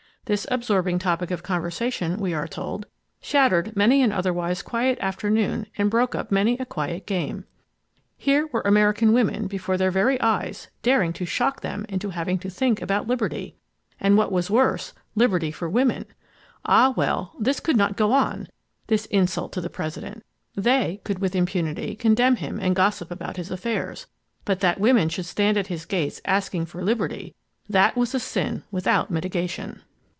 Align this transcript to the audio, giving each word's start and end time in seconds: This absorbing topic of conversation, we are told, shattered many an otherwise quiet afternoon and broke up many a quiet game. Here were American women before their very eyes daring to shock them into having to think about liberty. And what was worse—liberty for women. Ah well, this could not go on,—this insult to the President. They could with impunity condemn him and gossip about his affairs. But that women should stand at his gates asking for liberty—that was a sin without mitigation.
This 0.25 0.45
absorbing 0.49 0.99
topic 0.99 1.29
of 1.29 1.41
conversation, 1.43 2.17
we 2.17 2.33
are 2.33 2.47
told, 2.47 2.85
shattered 3.21 3.75
many 3.75 4.01
an 4.03 4.13
otherwise 4.13 4.61
quiet 4.61 4.97
afternoon 5.01 5.65
and 5.77 5.89
broke 5.89 6.15
up 6.15 6.31
many 6.31 6.57
a 6.59 6.65
quiet 6.65 7.05
game. 7.05 7.43
Here 8.15 8.47
were 8.53 8.61
American 8.61 9.11
women 9.13 9.47
before 9.47 9.77
their 9.77 9.91
very 9.91 10.21
eyes 10.21 10.69
daring 10.83 11.11
to 11.13 11.25
shock 11.25 11.61
them 11.61 11.85
into 11.89 12.11
having 12.11 12.37
to 12.37 12.49
think 12.49 12.81
about 12.81 13.07
liberty. 13.07 13.57
And 13.99 14.15
what 14.15 14.31
was 14.31 14.49
worse—liberty 14.49 15.51
for 15.51 15.67
women. 15.67 16.05
Ah 16.65 16.93
well, 16.95 17.33
this 17.37 17.59
could 17.59 17.75
not 17.75 17.97
go 17.97 18.13
on,—this 18.13 19.07
insult 19.07 19.51
to 19.53 19.59
the 19.59 19.71
President. 19.71 20.23
They 20.55 21.01
could 21.03 21.19
with 21.19 21.35
impunity 21.35 21.95
condemn 21.95 22.37
him 22.37 22.57
and 22.61 22.75
gossip 22.75 23.11
about 23.11 23.37
his 23.37 23.51
affairs. 23.51 24.05
But 24.45 24.59
that 24.61 24.79
women 24.79 25.09
should 25.09 25.25
stand 25.25 25.57
at 25.57 25.67
his 25.67 25.83
gates 25.83 26.21
asking 26.23 26.67
for 26.67 26.83
liberty—that 26.83 27.97
was 27.97 28.15
a 28.15 28.19
sin 28.19 28.63
without 28.71 29.09
mitigation. 29.11 29.81